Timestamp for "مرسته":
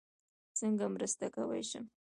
0.95-1.25